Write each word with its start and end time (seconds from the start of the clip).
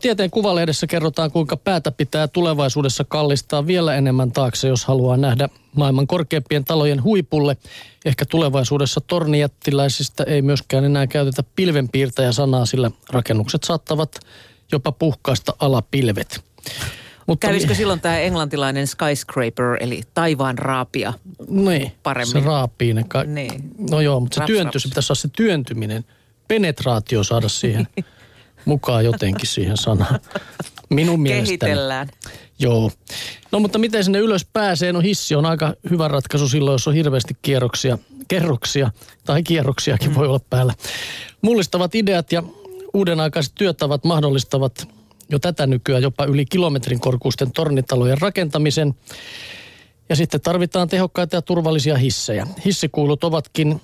Tieteen 0.00 0.30
kuvalehdessä 0.30 0.86
kerrotaan, 0.86 1.30
kuinka 1.30 1.56
päätä 1.56 1.90
pitää 1.90 2.28
tulevaisuudessa 2.28 3.04
kallistaa 3.04 3.66
vielä 3.66 3.94
enemmän 3.94 4.32
taakse, 4.32 4.68
jos 4.68 4.84
haluaa 4.84 5.16
nähdä 5.16 5.48
maailman 5.76 6.06
korkeimpien 6.06 6.64
talojen 6.64 7.02
huipulle. 7.02 7.56
Ehkä 8.04 8.24
tulevaisuudessa 8.26 9.00
tornijättiläisistä 9.00 10.24
ei 10.24 10.42
myöskään 10.42 10.84
enää 10.84 11.06
käytetä 11.06 11.42
pilvenpiirtäjä-sanaa, 11.56 12.66
sillä 12.66 12.90
rakennukset 13.10 13.64
saattavat 13.64 14.20
jopa 14.72 14.92
puhkaista 14.92 15.54
alapilvet. 15.58 16.40
Mutta 17.26 17.46
Kävisikö 17.46 17.74
silloin 17.74 18.00
tämä 18.00 18.18
englantilainen 18.18 18.86
skyscraper, 18.86 19.76
eli 19.80 20.02
taivaan 20.14 20.58
raapia 20.58 21.12
niin, 21.48 21.92
paremmin? 22.02 22.32
se 22.32 22.40
raapii 22.40 22.94
ne 22.94 23.04
ka- 23.08 23.24
Niin. 23.24 23.70
No 23.90 24.00
joo, 24.00 24.20
mutta 24.20 24.34
se 24.34 24.40
Raps, 24.40 24.46
työntö, 24.52 24.70
raps. 24.76 24.82
se 24.82 24.88
pitäisi 24.88 25.06
saada 25.06 25.20
se 25.20 25.28
työntyminen, 25.36 26.04
penetraatio 26.48 27.24
saada 27.24 27.48
siihen 27.48 27.88
mukaan 28.64 29.04
jotenkin 29.04 29.46
siihen 29.46 29.76
sanaan. 29.76 30.20
Minun 30.90 31.20
mielestäni. 31.20 31.58
Kehitellään. 31.58 32.08
Joo. 32.58 32.90
No 33.52 33.60
mutta 33.60 33.78
miten 33.78 34.04
sinne 34.04 34.18
ylös 34.18 34.46
pääsee? 34.52 34.92
No 34.92 35.00
hissi 35.00 35.34
on 35.34 35.46
aika 35.46 35.74
hyvä 35.90 36.08
ratkaisu 36.08 36.48
silloin, 36.48 36.74
jos 36.74 36.88
on 36.88 36.94
hirveästi 36.94 37.36
kierroksia, 37.42 37.98
kerroksia 38.28 38.90
tai 39.24 39.42
kierroksiakin 39.42 40.14
voi 40.14 40.26
olla 40.26 40.40
päällä. 40.50 40.74
Mullistavat 41.42 41.94
ideat 41.94 42.32
ja 42.32 42.42
uudenaikaiset 42.94 43.52
työtavat 43.54 44.04
mahdollistavat 44.04 44.88
jo 45.30 45.38
tätä 45.38 45.66
nykyään 45.66 46.02
jopa 46.02 46.24
yli 46.24 46.46
kilometrin 46.46 47.00
korkuisten 47.00 47.52
tornitalojen 47.52 48.20
rakentamisen. 48.20 48.94
Ja 50.08 50.16
sitten 50.16 50.40
tarvitaan 50.40 50.88
tehokkaita 50.88 51.36
ja 51.36 51.42
turvallisia 51.42 51.96
hissejä. 51.96 52.46
Hissikuilut 52.64 53.24
ovatkin 53.24 53.80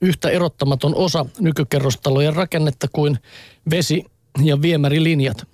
yhtä 0.00 0.30
erottamaton 0.30 0.94
osa 0.94 1.26
nykykerrostalojen 1.40 2.36
rakennetta 2.36 2.88
kuin 2.92 3.18
vesi- 3.70 4.04
ja 4.44 4.62
viemärilinjat. 4.62 5.46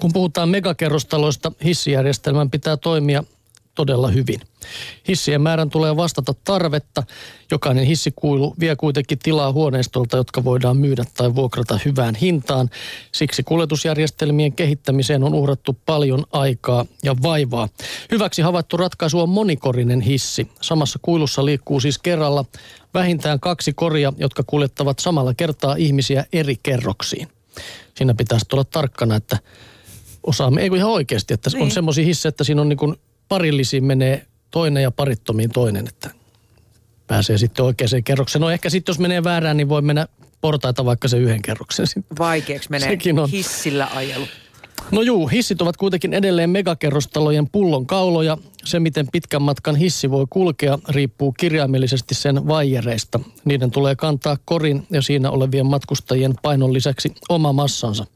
Kun 0.00 0.12
puhutaan 0.12 0.48
megakerrostaloista, 0.48 1.52
hissijärjestelmän 1.64 2.50
pitää 2.50 2.76
toimia 2.76 3.24
todella 3.78 4.08
hyvin. 4.08 4.40
Hissien 5.08 5.40
määrän 5.40 5.70
tulee 5.70 5.96
vastata 5.96 6.34
tarvetta. 6.44 7.02
Jokainen 7.50 7.84
hissikuilu 7.84 8.54
vie 8.60 8.76
kuitenkin 8.76 9.18
tilaa 9.18 9.52
huoneistolta, 9.52 10.16
jotka 10.16 10.44
voidaan 10.44 10.76
myydä 10.76 11.04
tai 11.16 11.34
vuokrata 11.34 11.78
hyvään 11.84 12.14
hintaan. 12.14 12.70
Siksi 13.12 13.42
kuljetusjärjestelmien 13.42 14.52
kehittämiseen 14.52 15.22
on 15.22 15.34
uhrattu 15.34 15.78
paljon 15.86 16.24
aikaa 16.32 16.86
ja 17.02 17.16
vaivaa. 17.22 17.68
Hyväksi 18.10 18.42
havaittu 18.42 18.76
ratkaisu 18.76 19.20
on 19.20 19.28
monikorinen 19.28 20.00
hissi. 20.00 20.48
Samassa 20.60 20.98
kuilussa 21.02 21.44
liikkuu 21.44 21.80
siis 21.80 21.98
kerralla 21.98 22.44
vähintään 22.94 23.40
kaksi 23.40 23.72
koria, 23.72 24.12
jotka 24.16 24.42
kuljettavat 24.46 24.98
samalla 24.98 25.34
kertaa 25.34 25.74
ihmisiä 25.76 26.24
eri 26.32 26.56
kerroksiin. 26.62 27.37
Siinä 27.94 28.14
pitäisi 28.14 28.46
olla 28.52 28.64
tarkkana, 28.64 29.16
että 29.16 29.38
osaamme, 30.22 30.60
ei 30.62 30.68
kun 30.68 30.78
ihan 30.78 30.90
oikeasti, 30.90 31.34
että 31.34 31.50
niin. 31.52 31.62
on 31.62 31.70
semmoisia 31.70 32.04
hissejä, 32.04 32.28
että 32.28 32.44
siinä 32.44 32.60
on 32.60 32.68
niin 32.68 32.76
kuin 32.76 32.96
parillisiin 33.28 33.84
menee 33.84 34.26
toinen 34.50 34.82
ja 34.82 34.90
parittomiin 34.90 35.50
toinen, 35.50 35.88
että 35.88 36.10
pääsee 37.06 37.38
sitten 37.38 37.64
oikeaan 37.64 38.04
kerrokseen. 38.04 38.40
No 38.40 38.50
ehkä 38.50 38.70
sitten 38.70 38.92
jos 38.92 38.98
menee 38.98 39.24
väärään, 39.24 39.56
niin 39.56 39.68
voi 39.68 39.82
mennä 39.82 40.08
portaita 40.40 40.84
vaikka 40.84 41.08
se 41.08 41.18
yhden 41.18 41.42
kerroksen 41.42 41.86
sitten. 41.86 42.18
Vaikeaksi 42.18 42.70
menee 42.70 42.88
Sekin 42.88 43.18
on. 43.18 43.30
hissillä 43.30 43.88
ajelu. 43.94 44.26
No 44.90 45.02
juu, 45.02 45.28
hissit 45.28 45.62
ovat 45.62 45.76
kuitenkin 45.76 46.14
edelleen 46.14 46.50
megakerrostalojen 46.50 47.48
pullon 47.50 47.86
kauloja. 47.86 48.38
Se, 48.64 48.80
miten 48.80 49.08
pitkän 49.12 49.42
matkan 49.42 49.76
hissi 49.76 50.10
voi 50.10 50.26
kulkea, 50.30 50.78
riippuu 50.88 51.32
kirjaimellisesti 51.32 52.14
sen 52.14 52.48
vaijereista. 52.48 53.20
Niiden 53.44 53.70
tulee 53.70 53.96
kantaa 53.96 54.36
korin 54.44 54.86
ja 54.90 55.02
siinä 55.02 55.30
olevien 55.30 55.66
matkustajien 55.66 56.34
painon 56.42 56.72
lisäksi 56.72 57.14
oma 57.28 57.52
massansa. 57.52 58.06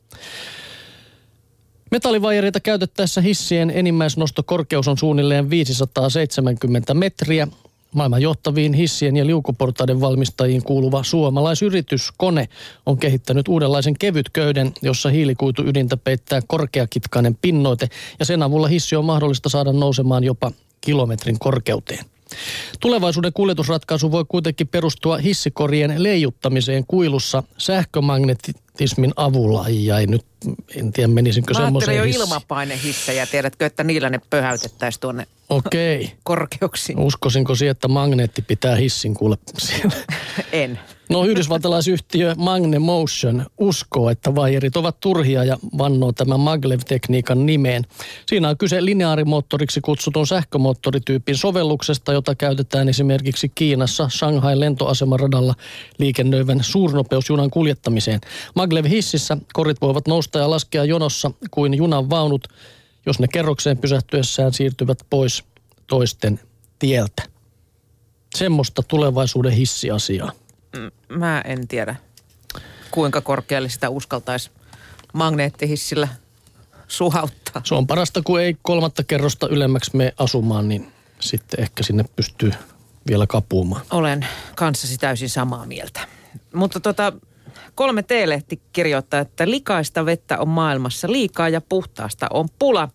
Metallivaijereita 1.91 2.61
käytettäessä 2.61 3.20
hissien 3.20 3.70
enimmäisnostokorkeus 3.70 4.89
on 4.89 4.98
suunnilleen 4.98 5.51
570 5.51 6.95
metriä. 6.95 7.48
Maailman 7.95 8.23
johtaviin 8.23 8.73
hissien 8.73 9.17
ja 9.17 9.27
liukuportaiden 9.27 10.01
valmistajiin 10.01 10.63
kuuluva 10.63 11.03
suomalaisyritys 11.03 12.13
Kone 12.17 12.48
on 12.86 12.98
kehittänyt 12.98 13.48
uudenlaisen 13.48 13.98
kevytköyden, 13.98 14.73
jossa 14.83 15.08
hiilikuitu 15.08 15.63
ydintä 15.67 15.97
peittää 15.97 16.41
korkeakitkainen 16.47 17.39
pinnoite 17.42 17.89
ja 18.19 18.25
sen 18.25 18.42
avulla 18.42 18.69
hissi 18.69 18.97
on 18.97 19.05
mahdollista 19.05 19.48
saada 19.48 19.73
nousemaan 19.73 20.25
jopa 20.25 20.53
kilometrin 20.80 21.39
korkeuteen. 21.39 22.05
Tulevaisuuden 22.80 23.33
kuljetusratkaisu 23.33 24.13
voi 24.13 24.24
kuitenkin 24.29 24.69
perustua 24.69 25.17
hissikorien 25.17 26.03
leijuttamiseen 26.03 26.85
kuilussa 26.86 27.42
sähkömagnetismin 27.59 29.13
avulla. 29.17 29.63
Ai, 29.63 29.91
ai 29.91 30.07
nyt 30.07 30.24
en 30.77 30.92
tiedä 30.92 31.09
menisinkö 31.09 31.55
Mä 31.55 31.61
semmoiseen 31.61 31.97
jo 31.97 32.05
hissi- 32.05 32.20
ilmapainehissejä, 32.20 33.27
tiedätkö, 33.27 33.67
että 33.67 33.85
niillä 33.85 34.11
ne 34.11 34.20
pöhäytettäisiin 34.30 35.01
tuonne 35.01 35.27
Okei. 35.52 36.13
korkeuksiin. 36.24 36.98
Uskoisinko 36.98 37.55
siihen, 37.55 37.70
että 37.70 37.89
magneetti 37.89 38.42
pitää 38.42 38.77
hissin 38.77 39.14
kuule 39.14 39.36
siellä? 39.58 39.95
En. 40.52 40.79
No 41.08 41.24
yhdysvaltalaisyhtiö 41.24 42.35
Magne 42.39 42.79
Motion 42.79 43.46
uskoo, 43.58 44.11
että 44.11 44.35
vaijerit 44.35 44.77
ovat 44.77 45.01
turhia 45.01 45.45
ja 45.45 45.58
vannoo 45.79 46.12
tämän 46.12 46.41
maglev-tekniikan 46.41 47.46
nimeen. 47.46 47.85
Siinä 48.27 48.48
on 48.48 48.58
kyse 48.58 48.85
lineaarimoottoriksi 48.85 49.80
kutsutun 49.80 50.27
sähkömoottorityypin 50.27 51.36
sovelluksesta, 51.36 52.12
jota 52.12 52.35
käytetään 52.35 52.89
esimerkiksi 52.89 53.48
Kiinassa 53.55 54.08
Shanghai 54.08 54.61
lentoasemaradalla 54.61 55.55
liikennöivän 55.98 56.58
suurnopeusjunan 56.62 57.51
kuljettamiseen. 57.51 58.20
Maglev-hississä 58.55 59.36
korit 59.52 59.80
voivat 59.80 60.08
nousta 60.08 60.39
ja 60.39 60.51
laskea 60.51 60.85
jonossa 60.85 61.30
kuin 61.51 61.74
junan 61.74 62.11
vaunut, 62.11 62.48
jos 63.07 63.18
ne 63.18 63.29
kerrokseen 63.29 63.79
pysähtyessään 63.79 64.52
siirtyvät 64.52 64.98
pois 65.11 65.45
toisten 65.86 66.40
tieltä. 66.79 67.23
Semmoista 68.35 68.83
tulevaisuuden 68.83 69.52
hissiasiaa. 69.52 70.33
Mä 71.08 71.41
en 71.41 71.68
tiedä, 71.68 71.96
kuinka 72.91 73.20
korkealle 73.20 73.68
sitä 73.68 73.91
uskaltaisi 73.91 74.51
magneettihissillä 75.12 76.08
suhauttaa. 76.89 77.62
Se 77.64 77.74
on 77.74 77.86
parasta, 77.86 78.23
kun 78.23 78.41
ei 78.41 78.57
kolmatta 78.62 79.05
kerrosta 79.05 79.48
ylemmäksi 79.48 79.96
me 79.96 80.14
asumaan, 80.18 80.68
niin 80.68 80.92
sitten 81.20 81.61
ehkä 81.61 81.83
sinne 81.83 82.05
pystyy 82.17 82.52
vielä 83.08 83.27
kapuumaan. 83.27 83.83
Olen 83.91 84.27
kanssasi 84.55 84.98
täysin 84.98 85.30
samaa 85.30 85.67
mieltä. 85.67 86.08
Mutta 86.55 86.80
tota, 86.80 87.12
kolme 87.74 88.02
T-lehti 88.02 88.61
kirjoittaa, 88.73 89.20
että 89.20 89.50
likaista 89.50 90.06
vettä 90.06 90.39
on 90.39 90.48
maailmassa 90.48 91.12
liikaa 91.12 91.48
ja 91.48 91.61
puhtaasta 91.61 92.27
on 92.30 92.48
pula. 92.58 92.89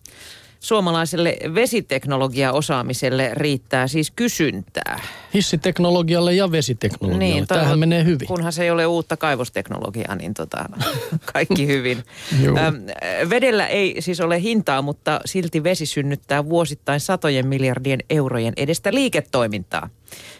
Suomalaiselle 0.60 1.36
vesiteknologiaosaamiselle 1.54 3.30
riittää 3.34 3.86
siis 3.88 4.10
kysyntää. 4.10 5.00
Hissiteknologialle 5.34 6.34
ja 6.34 6.52
vesiteknologialle. 6.52 7.24
Niin, 7.24 7.46
toi- 7.46 7.56
Tämähän 7.56 7.78
menee 7.78 8.04
hyvin. 8.04 8.28
Kunhan 8.28 8.52
se 8.52 8.62
ei 8.64 8.70
ole 8.70 8.86
uutta 8.86 9.16
kaivosteknologiaa, 9.16 10.14
niin 10.14 10.34
tota, 10.34 10.64
kaikki 11.32 11.66
hyvin. 11.66 11.98
Öm, 12.46 12.82
vedellä 13.30 13.66
ei 13.66 13.96
siis 14.02 14.20
ole 14.20 14.42
hintaa, 14.42 14.82
mutta 14.82 15.20
silti 15.24 15.62
vesi 15.64 15.86
synnyttää 15.86 16.48
vuosittain 16.48 17.00
satojen 17.00 17.46
miljardien 17.46 18.00
eurojen 18.10 18.52
edestä 18.56 18.94
liiketoimintaa. 18.94 19.90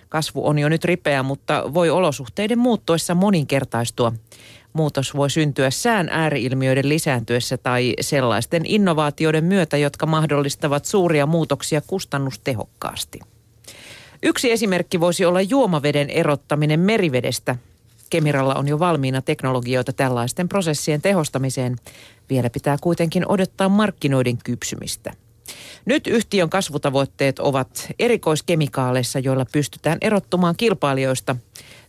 Kasvu 0.09 0.47
on 0.47 0.59
jo 0.59 0.69
nyt 0.69 0.85
ripeä, 0.85 1.23
mutta 1.23 1.75
voi 1.75 1.91
olosuhteiden 1.91 2.59
muuttuessa 2.59 3.15
moninkertaistua. 3.15 4.13
Muutos 4.79 5.17
voi 5.17 5.31
syntyä 5.31 5.71
sään 5.71 6.09
ääriilmiöiden 6.11 6.89
lisääntyessä 6.89 7.57
tai 7.57 7.95
sellaisten 8.01 8.63
innovaatioiden 8.67 9.45
myötä, 9.45 9.77
jotka 9.77 10.07
mahdollistavat 10.07 10.85
suuria 10.85 11.27
muutoksia 11.27 11.81
kustannustehokkaasti. 11.87 13.19
Yksi 14.23 14.53
esimerkki 14.53 15.01
voisi 15.01 15.25
olla 15.25 15.41
juomaveden 15.41 16.11
erottaminen 16.11 16.81
merivedestä. 16.81 17.57
Kemiralla 18.11 18.55
on 18.55 18.69
jo 18.69 18.79
valmiina 18.79 19.23
teknologioita 19.23 19.93
tällaisten 19.93 20.49
prosessien 20.49 21.03
tehostamiseen. 21.03 21.77
Vielä 22.31 22.51
pitää 22.51 22.77
kuitenkin 22.81 23.29
odottaa 23.29 23.69
markkinoiden 23.69 24.39
kypsymistä. 24.45 25.13
Nyt 25.85 26.07
yhtiön 26.07 26.51
kasvutavoitteet 26.51 27.39
ovat 27.39 27.89
erikoiskemikaaleissa, 27.99 29.19
joilla 29.19 29.47
pystytään 29.53 29.99
erottumaan 30.01 30.57
kilpailijoista. 30.57 31.37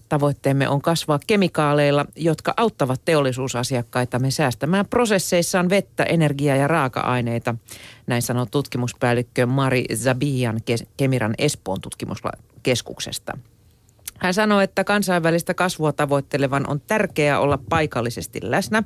Tavoitteemme 0.10 0.70
on 0.70 0.82
kasvaa 0.82 1.20
kemikaaleilla, 1.28 2.06
jotka 2.16 2.54
auttavat 2.58 3.02
teollisuusasiakkaitamme 3.06 4.32
säästämään 4.32 4.86
prosesseissaan 4.86 5.70
vettä, 5.70 6.04
energiaa 6.04 6.56
ja 6.56 6.68
raaka-aineita. 6.68 7.56
Näin 8.08 8.22
sanoo 8.22 8.46
tutkimuspäällikkö 8.46 9.46
Mari 9.46 9.86
Zabian 9.96 10.60
Kemiran 10.98 11.34
Espoon 11.38 11.82
tutkimuskeskuksesta. 11.82 13.38
Hän 14.18 14.34
sanoi, 14.34 14.64
että 14.64 14.84
kansainvälistä 14.84 15.54
kasvua 15.54 15.94
tavoittelevan 15.94 16.70
on 16.70 16.82
tärkeää 16.82 17.40
olla 17.40 17.60
paikallisesti 17.70 18.40
läsnä, 18.44 18.84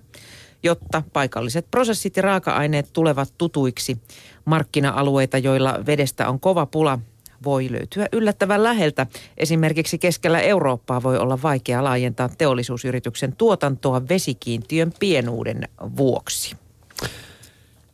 jotta 0.63 1.03
paikalliset 1.13 1.71
prosessit 1.71 2.17
ja 2.17 2.23
raaka-aineet 2.23 2.89
tulevat 2.93 3.33
tutuiksi. 3.37 3.97
Markkina-alueita, 4.45 5.37
joilla 5.37 5.79
vedestä 5.85 6.29
on 6.29 6.39
kova 6.39 6.65
pula, 6.65 6.99
voi 7.44 7.72
löytyä 7.72 8.07
yllättävän 8.12 8.63
läheltä. 8.63 9.07
Esimerkiksi 9.38 9.98
keskellä 9.98 10.40
Eurooppaa 10.40 11.04
voi 11.04 11.18
olla 11.18 11.42
vaikea 11.42 11.84
laajentaa 11.84 12.30
teollisuusyrityksen 12.38 13.36
tuotantoa 13.36 14.07
vesikiintiön 14.10 14.94
pienuuden 15.00 15.69
vuoksi. 15.98 16.56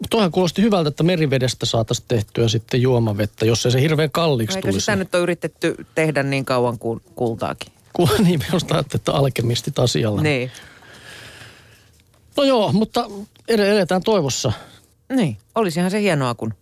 Tuohan 0.10 0.32
kuulosti 0.32 0.62
hyvältä, 0.62 0.90
että 0.90 1.04
merivedestä 1.04 1.66
saataisiin 1.66 2.08
tehtyä 2.08 2.48
sitten 2.48 2.82
juomavettä, 2.82 3.46
jos 3.46 3.66
ei 3.66 3.72
se 3.72 3.82
hirveän 3.82 4.12
kalliiksi 4.12 4.58
Eikö 4.58 4.68
tulisi. 4.68 4.80
sitä 4.80 4.96
nyt 4.96 5.16
ole 5.16 5.24
yritetty 5.24 5.76
tehdä 5.96 6.24
niin 6.24 6.46
kauan 6.46 6.80
kuin 6.80 7.02
kultaakin? 7.16 7.74
Ku, 7.94 8.10
niin, 8.26 8.40
minusta 8.48 8.84
että 8.96 9.12
alkemistit 9.12 9.80
asialla. 9.80 10.22
Niin. 10.22 10.52
No 12.38 12.44
joo, 12.44 12.74
mutta 12.74 13.06
eletään 13.48 14.04
toivossa. 14.04 14.52
Niin, 15.16 15.38
olisihan 15.56 15.92
se 15.92 16.02
hienoa, 16.02 16.36
kun 16.36 16.54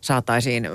saataisiin 0.00 0.68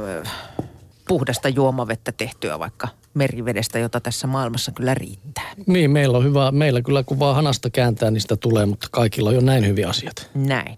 puhdasta 1.09 1.49
juomavettä 1.49 2.11
tehtyä 2.11 2.59
vaikka 2.59 2.87
merivedestä, 3.13 3.79
jota 3.79 3.99
tässä 3.99 4.27
maailmassa 4.27 4.71
kyllä 4.71 4.93
riittää. 4.93 5.51
Niin, 5.67 5.91
meillä 5.91 6.17
on 6.17 6.23
hyvä, 6.23 6.51
meillä 6.51 6.81
kyllä 6.81 7.03
kun 7.03 7.19
vaan 7.19 7.35
hanasta 7.35 7.69
kääntää, 7.69 8.11
niin 8.11 8.21
sitä 8.21 8.35
tulee, 8.35 8.65
mutta 8.65 8.87
kaikilla 8.91 9.29
on 9.29 9.35
jo 9.35 9.41
näin 9.41 9.67
hyviä 9.67 9.89
asiat. 9.89 10.29
Näin. 10.33 10.77